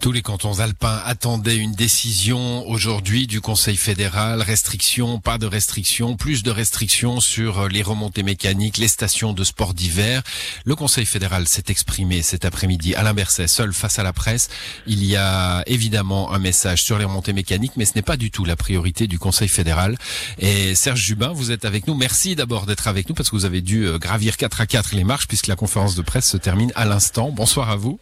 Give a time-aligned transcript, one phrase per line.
[0.00, 4.42] Tous les cantons alpins attendaient une décision aujourd'hui du Conseil fédéral.
[4.42, 9.74] Restrictions, pas de restrictions, plus de restrictions sur les remontées mécaniques, les stations de sport
[9.74, 10.22] d'hiver.
[10.64, 12.94] Le Conseil fédéral s'est exprimé cet après-midi.
[12.94, 14.50] Alain Berset, seul face à la presse.
[14.86, 18.30] Il y a évidemment un message sur les remontées mécaniques, mais ce n'est pas du
[18.30, 19.98] tout la priorité du Conseil fédéral.
[20.38, 21.94] Et Serge Jubin, vous êtes avec nous.
[21.94, 24.94] Merci d'abord d'être avec nous parce que vous avez dû euh, gravir 4 à 4
[24.94, 27.32] les marches puisque la conférence de presse se termine à l'instant.
[27.32, 27.98] Bonsoir à vous.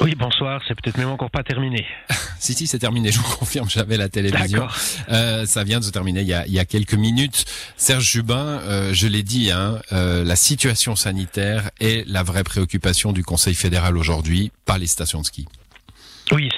[0.00, 1.86] Oui, bonsoir, c'est peut-être même encore pas terminé.
[2.38, 4.66] si, si, c'est terminé, je vous confirme, j'avais la télévision.
[5.08, 7.44] Euh, ça vient de se terminer il y a, il y a quelques minutes.
[7.76, 13.12] Serge Jubin, euh, je l'ai dit, hein, euh, la situation sanitaire est la vraie préoccupation
[13.12, 15.46] du Conseil fédéral aujourd'hui, pas les stations de ski.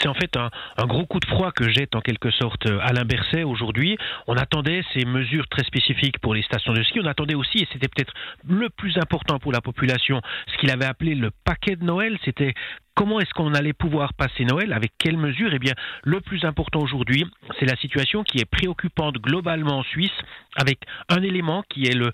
[0.08, 3.04] En fait un, un, gros coup de froid que jette en quelque sorte euh, Alain
[3.04, 3.96] Berset aujourd'hui.
[4.26, 7.00] On attendait ces mesures très spécifiques pour les stations de ski.
[7.00, 8.12] On attendait aussi, et c'était peut-être
[8.48, 12.18] le plus important pour la population, ce qu'il avait appelé le paquet de Noël.
[12.24, 12.54] C'était
[12.98, 15.50] comment est-ce qu'on allait pouvoir passer Noël Avec quelles mesures?
[15.52, 17.24] Eh bien, le plus important aujourd'hui,
[17.58, 20.18] c'est la situation qui est préoccupante globalement en Suisse,
[20.56, 22.10] avec un élément qui est le,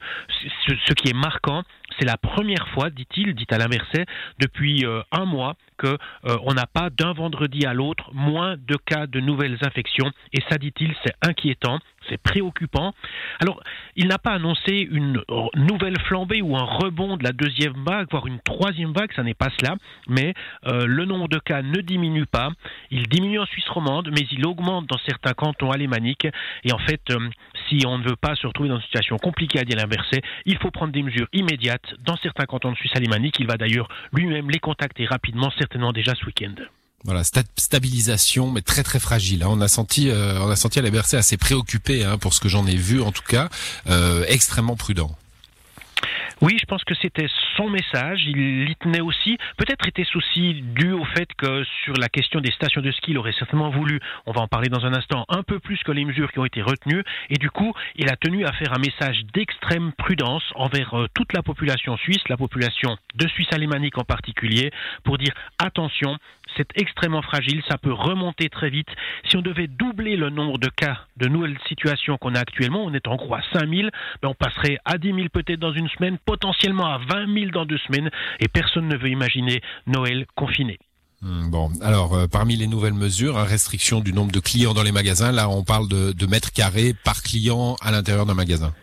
[0.67, 1.63] ce, qui est marquant.
[1.99, 4.05] C'est la première fois, dit-il, dit Alain Berset,
[4.41, 9.07] depuis euh, un mois que euh, n'a pas d'un vendredi à l'autre moins de cas
[9.07, 10.11] de nouvelles infections.
[10.33, 12.95] Et ça, dit-il, c'est inquiétant, c'est préoccupant.
[13.41, 13.61] Alors,
[13.97, 15.23] il n'a pas annoncé une
[15.55, 19.35] nouvelle flambée ou un rebond de la deuxième vague, voire une troisième vague, ça n'est
[19.35, 19.77] pas cela.
[20.09, 20.35] Mais
[20.67, 22.51] euh, le nombre de cas ne diminue pas.
[22.91, 26.29] Il diminue en Suisse romande, mais il augmente dans certains cantons alémaniques.
[26.65, 27.29] Et en fait, euh,
[27.69, 30.59] si on ne veut pas se retrouver dans une situation compliquée à dire l'inversé, il
[30.59, 33.39] faut prendre des mesures immédiates dans certains cantons de Suisse alémanique.
[33.39, 36.55] Il va d'ailleurs lui-même les contacter rapidement, certainement déjà ce week-end.
[37.05, 39.43] Voilà, stabilisation, mais très très fragile.
[39.43, 39.49] Hein.
[39.51, 42.41] On a senti, euh, on a senti à la BRC assez préoccupé, hein, pour ce
[42.41, 43.51] que j'en ai vu en tout cas,
[43.91, 45.15] euh, extrêmement prudent.
[46.41, 48.21] Oui, je pense que c'était son message.
[48.27, 49.39] Il y tenait aussi.
[49.57, 53.19] Peut-être était-ce aussi dû au fait que sur la question des stations de ski, il
[53.19, 56.05] aurait certainement voulu, on va en parler dans un instant, un peu plus que les
[56.05, 57.05] mesures qui ont été retenues.
[57.31, 61.33] Et du coup, il a tenu à faire un message d'extrême prudence envers euh, toute
[61.33, 64.71] la population suisse, la population de Suisse alémanique en particulier,
[65.05, 66.19] pour dire attention,
[66.57, 68.89] c'est extrêmement fragile, ça peut remonter très vite.
[69.29, 72.93] Si on devait doubler le nombre de cas de nouvelles situations qu'on a actuellement, on
[72.95, 73.89] est en gros à 5 000,
[74.23, 77.67] ben on passerait à 10 000 peut-être dans une semaine, potentiellement à 20 000 dans
[77.67, 78.11] deux semaines,
[78.41, 80.79] et personne ne veut imaginer Noël confiné.
[81.23, 84.83] Hmm, bon, alors euh, parmi les nouvelles mesures, hein, restriction du nombre de clients dans
[84.83, 88.75] les magasins, là on parle de mètres carrés par client à l'intérieur d'un magasin.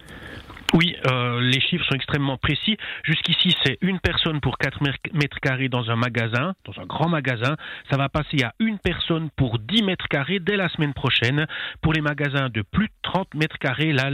[1.08, 2.78] Euh, les chiffres sont extrêmement précis.
[3.04, 4.80] Jusqu'ici, c'est une personne pour 4
[5.14, 7.56] mètres carrés dans un magasin, dans un grand magasin.
[7.90, 11.48] Ça va passer à une personne pour 10 mètres carrés dès la semaine prochaine.
[11.82, 14.10] Pour les magasins de plus de 30 mètres carrés, là,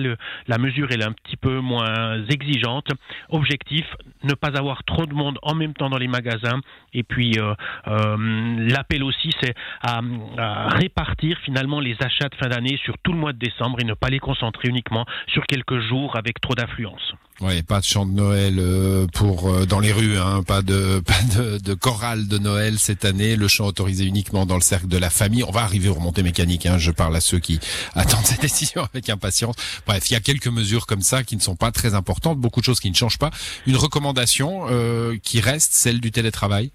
[0.48, 2.88] la mesure est un petit peu moins exigeante.
[3.30, 3.86] Objectif,
[4.24, 6.60] ne pas avoir trop de monde en même temps dans les magasins.
[6.94, 7.54] Et puis, euh,
[7.88, 10.00] euh, l'appel aussi, c'est à,
[10.38, 13.86] à répartir finalement les achats de fin d'année sur tout le mois de décembre et
[13.86, 17.14] ne pas les concentrer uniquement sur quelques jours avec d'affluence.
[17.40, 21.00] Oui, pas de chant de Noël euh, pour euh, dans les rues, hein, pas de
[21.06, 23.36] pas de, de, chorale de Noël cette année.
[23.36, 25.44] Le chant autorisé uniquement dans le cercle de la famille.
[25.44, 26.66] On va arriver aux remontées mécaniques.
[26.66, 27.60] Hein, je parle à ceux qui
[27.94, 29.56] attendent cette décision avec impatience.
[29.86, 32.60] Bref, il y a quelques mesures comme ça qui ne sont pas très importantes, beaucoup
[32.60, 33.30] de choses qui ne changent pas.
[33.68, 36.72] Une recommandation euh, qui reste, celle du télétravail.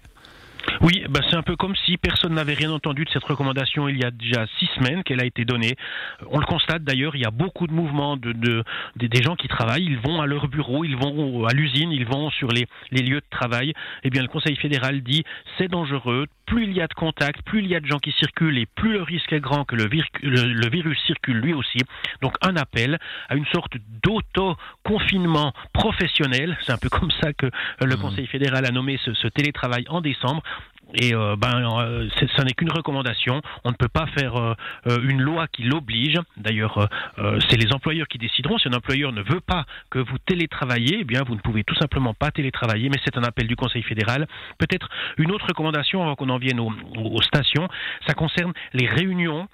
[0.83, 3.97] Oui, bah c'est un peu comme si personne n'avait rien entendu de cette recommandation il
[3.97, 5.77] y a déjà six semaines qu'elle a été donnée.
[6.29, 8.65] On le constate d'ailleurs, il y a beaucoup de mouvements de, de,
[8.97, 12.29] des gens qui travaillent, ils vont à leur bureau, ils vont à l'usine, ils vont
[12.31, 13.73] sur les, les lieux de travail.
[14.03, 15.23] Eh bien, le Conseil fédéral dit
[15.57, 16.27] c'est dangereux.
[16.45, 18.65] Plus il y a de contacts, plus il y a de gens qui circulent et
[18.65, 21.77] plus le risque est grand que le, le virus circule lui aussi.
[22.21, 26.57] Donc un appel à une sorte d'auto-confinement professionnel.
[26.65, 27.49] C'est un peu comme ça que
[27.81, 27.99] le mmh.
[28.01, 30.43] Conseil fédéral a nommé ce, ce télétravail en décembre
[30.93, 33.41] et euh, ben, euh, ce n'est qu'une recommandation.
[33.63, 34.55] On ne peut pas faire euh,
[35.03, 36.19] une loi qui l'oblige.
[36.37, 36.87] D'ailleurs,
[37.49, 38.57] c'est les employeurs qui décideront.
[38.57, 41.75] Si un employeur ne veut pas que vous télétravaillez, eh bien, vous ne pouvez tout
[41.75, 42.89] simplement pas télétravailler.
[42.89, 44.27] Mais c'est un appel du Conseil fédéral.
[44.57, 47.67] Peut-être une autre recommandation avant qu'on en vienne aux stations.
[48.07, 49.47] Ça concerne les réunions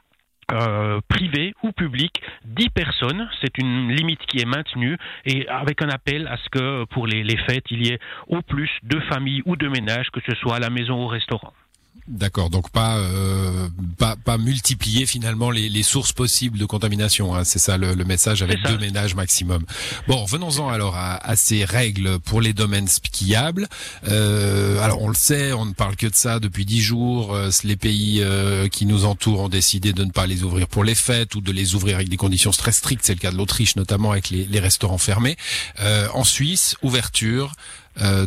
[0.52, 5.90] euh, privé ou public, 10 personnes, c'est une limite qui est maintenue, et avec un
[5.90, 9.42] appel à ce que pour les, les fêtes, il y ait au plus deux familles
[9.46, 11.54] ou deux ménages, que ce soit à la maison ou au restaurant.
[12.10, 13.70] D'accord, donc pas, euh,
[14.00, 17.36] pas pas multiplier finalement les, les sources possibles de contamination.
[17.36, 19.64] Hein, c'est ça le, le, message avec deux ménages maximum.
[20.08, 23.68] Bon, venons-en alors à, à, ces règles pour les domaines skiables.
[24.08, 27.36] Euh, alors on le sait, on ne parle que de ça depuis dix jours.
[27.36, 30.84] Euh, les pays euh, qui nous entourent ont décidé de ne pas les ouvrir pour
[30.84, 33.06] les fêtes ou de les ouvrir avec des conditions très strictes.
[33.06, 35.38] C'est le cas de l'Autriche notamment avec les, les restaurants fermés.
[35.80, 37.54] Euh, en Suisse, ouverture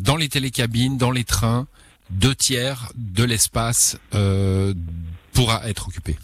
[0.02, 1.66] dans les télécabines, dans les trains
[2.12, 4.74] deux tiers de l'espace euh,
[5.34, 6.16] pourra être occupé.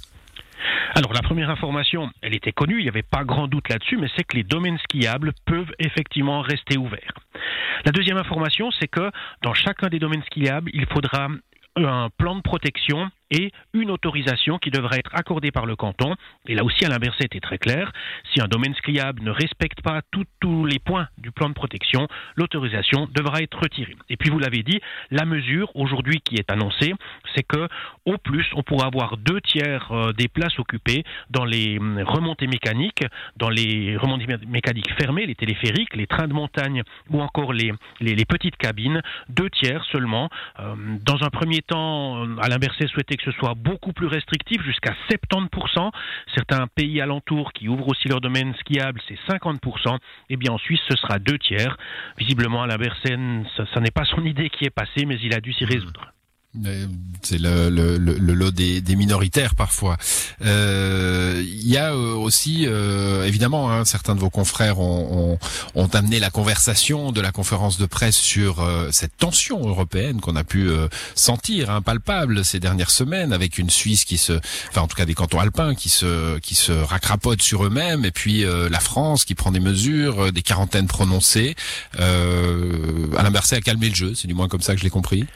[0.94, 4.08] Alors la première information, elle était connue, il n'y avait pas grand doute là-dessus, mais
[4.16, 7.14] c'est que les domaines skiables peuvent effectivement rester ouverts.
[7.84, 9.10] La deuxième information, c'est que
[9.42, 11.28] dans chacun des domaines skiables, il faudra
[11.76, 16.14] un plan de protection et une autorisation qui devra être accordée par le canton.
[16.46, 17.92] Et là aussi, Alain Berset était très clair.
[18.32, 20.00] Si un domaine skiable ne respecte pas
[20.40, 23.96] tous les points du plan de protection, l'autorisation devra être retirée.
[24.08, 24.80] Et puis, vous l'avez dit,
[25.10, 26.94] la mesure aujourd'hui qui est annoncée,
[27.34, 27.68] c'est que
[28.04, 32.46] au plus, on pourra avoir deux tiers euh, des places occupées dans les hum, remontées
[32.46, 33.04] mécaniques,
[33.36, 37.74] dans les remontées mécaniques fermées, les téléphériques, les trains de montagne ou encore les,
[38.24, 40.30] petites cabines, deux tiers seulement.
[40.58, 40.74] Euh,
[41.04, 45.90] dans un premier temps, Alain Berset souhaitait que ce soit beaucoup plus restrictif, jusqu'à 70%.
[46.34, 49.98] Certains pays alentours qui ouvrent aussi leur domaine skiable, c'est 50%.
[50.30, 51.76] Et bien en Suisse, ce sera deux tiers.
[52.16, 55.40] Visiblement, Alain Bersen, ça, ça n'est pas son idée qui est passée, mais il a
[55.40, 56.12] dû s'y résoudre.
[57.22, 59.96] C'est le, le, le, lot des, des minoritaires parfois.
[60.44, 65.38] Euh, il y a euh, aussi, euh, évidemment, hein, certains de vos confrères ont,
[65.74, 70.36] ont, ont, amené la conversation de la conférence de presse sur cette tension européenne qu'on
[70.36, 70.68] a pu
[71.14, 74.34] sentir, hein, palpable ces dernières semaines, avec une Suisse qui se,
[74.68, 78.10] enfin en tout cas des cantons alpins qui se qui se racrapotent sur eux-mêmes, et
[78.10, 81.56] puis la France qui prend des mesures, des quarantaines prononcées.
[81.98, 85.26] Alain Berset a calmé le jeu, c'est du moins comme ça que je l'ai compris.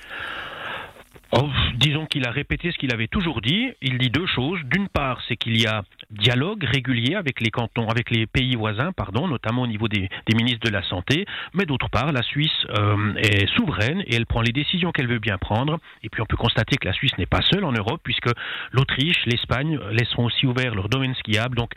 [1.35, 3.71] Oh, disons qu'il a répété ce qu'il avait toujours dit.
[3.81, 4.61] Il dit deux choses.
[4.65, 8.93] D'une part, c'est qu'il y a dialogue régulier avec les cantons, avec les pays voisins,
[8.93, 11.25] pardon, notamment au niveau des, ministres de la santé.
[11.55, 15.21] Mais d'autre part, la Suisse euh, est souveraine et elle prend les décisions qu'elle veut
[15.21, 15.79] bien prendre.
[16.03, 18.31] Et puis on peut constater que la Suisse n'est pas seule en Europe, puisque
[18.73, 21.57] l'Autriche, l'Espagne laisseront aussi ouvert leur domaine skiable.
[21.57, 21.73] Donc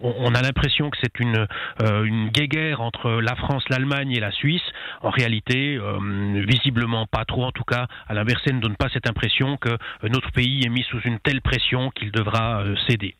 [0.00, 1.46] on, a l'impression que c'est une,
[1.82, 4.62] euh, une guéguerre entre la France, l'Allemagne et la Suisse.
[5.02, 5.98] En réalité, euh,
[6.46, 7.44] visiblement pas trop.
[7.44, 9.76] En tout cas, à l'inverse, ne donne pas cette impression que
[10.08, 13.14] notre pays est mis sous une telle pression qu'il devra euh, céder.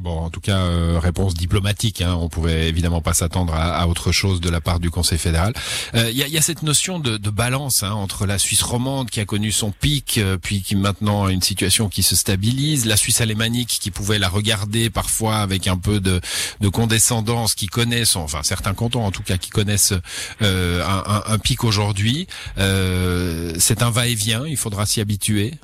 [0.00, 2.02] Bon, en tout cas, euh, réponse diplomatique.
[2.02, 2.14] Hein.
[2.20, 5.54] On pouvait évidemment pas s'attendre à, autre chose de la part du Conseil fédéral.
[5.92, 9.24] Il euh, y, a, cette notion de, balance hein, entre la Suisse romande qui a
[9.24, 13.20] connu son pic, euh, puis qui maintenant a une situation qui se stabilise, la Suisse
[13.20, 16.20] alémanique qui pouvait la regarder parfois avec un peu de,
[16.68, 19.94] condescendance, qui connaissent, enfin certains cantons en tout cas, qui connaissent
[20.40, 22.28] un, un, pic aujourd'hui.
[22.56, 24.46] C'est un va-et-vient.
[24.46, 25.54] Il faudra s'y habituer?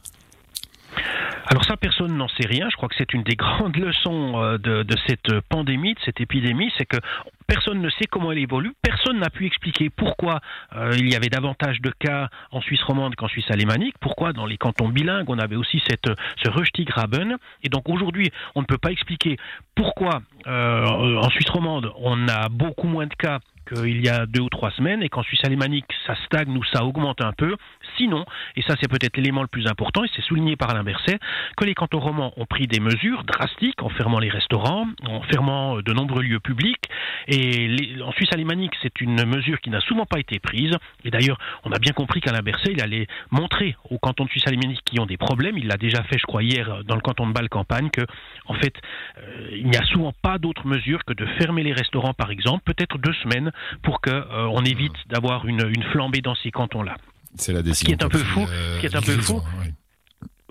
[1.55, 2.69] Alors ça, personne n'en sait rien.
[2.69, 6.73] Je crois que c'est une des grandes leçons euh, de, cette pandémie, de cette épidémie,
[6.77, 6.97] c'est que
[7.47, 8.73] personne ne sait comment elle évolue.
[8.83, 10.41] Personne n'a pu expliquer pourquoi
[10.75, 13.97] euh, il y avait davantage de cas en Suisse romande qu'en Suisse alémanique.
[14.01, 16.11] Pourquoi dans les cantons bilingues on avait aussi cette
[16.43, 17.37] ce Röstigraben.
[17.63, 19.37] Et donc aujourd'hui, on ne peut pas expliquer
[19.75, 24.43] pourquoi euh, en Suisse romande on a beaucoup moins de cas qu'il y a deux
[24.43, 27.57] ou trois semaines et qu'en Suisse alémanique ça stagne ou ça augmente un peu.
[27.97, 28.25] Sinon,
[28.57, 30.85] et ça c'est peut-être l'élément le plus important, et c'est souligné par Alain
[31.57, 35.81] que les cantons romans ont pris des mesures drastiques en fermant les restaurants, en fermant
[35.81, 36.85] de nombreux lieux publics.
[37.27, 37.34] Et
[38.03, 40.73] en Suisse alémanique, c'est une mesure qui n'a souvent pas été prise.
[41.05, 44.47] Et d'ailleurs, on a bien compris qu'Alain Berset, il allait montrer aux cantons de Suisse
[44.47, 47.27] alémanique qui ont des problèmes, il l'a déjà fait, je crois, hier dans le canton
[47.27, 48.03] de Bâle-Campagne, que
[48.47, 48.75] en fait,
[49.19, 52.63] euh, il n'y a souvent pas d'autres mesures que de fermer les restaurants, par exemple,
[52.65, 53.51] peut-être deux semaines
[53.83, 56.97] pour qu'on euh, évite d'avoir une, flambée dans ces cantons-là.
[57.37, 57.93] C'est la décision.
[57.93, 59.41] Ce qui est un peu fou, ce qui est un peu fou,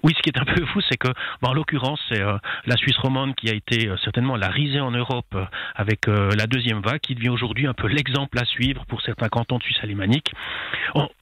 [0.04, 1.08] oui, ce qui est un peu fou, c'est que,
[1.42, 4.92] en l'occurrence, c'est euh, la Suisse romande qui a été euh, certainement la risée en
[4.92, 5.46] Europe euh,
[5.76, 9.58] avec la deuxième vague, qui devient aujourd'hui un peu l'exemple à suivre pour certains cantons
[9.58, 10.32] de Suisse alémanique.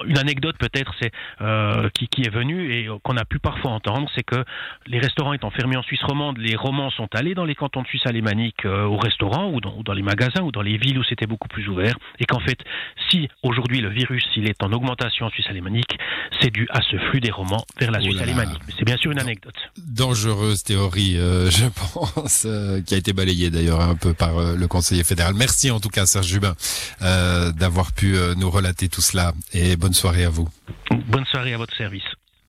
[0.06, 1.12] une anecdote peut-être, c'est
[1.94, 4.44] qui, qui, est venue et qu'on a pu parfois entendre, c'est que
[4.88, 7.88] les restaurants étant fermés en Suisse romande, les romans sont allés dans les cantons de
[7.88, 11.04] Suisse alémanique au restaurant ou dans, ou dans, les magasins ou dans les villes où
[11.04, 12.60] c'était beaucoup plus ouvert, et qu'en fait,
[13.10, 15.98] si aujourd'hui le virus s'il est en augmentation en Suisse alémanique,
[16.42, 19.20] c'est dû à ce flux des romans vers la Suisse alémanique c'est bien sûr une
[19.20, 19.54] anecdote.
[19.78, 24.56] Dangereuse théorie, euh, je pense, euh, qui a été balayée d'ailleurs un peu par euh,
[24.56, 25.34] le conseiller fédéral.
[25.36, 26.56] Merci en tout cas, Serge Jubin,
[27.00, 30.48] d'avoir pu nous relater tout cela et bonne soirée à vous.
[31.08, 32.04] Bonne soirée à votre service.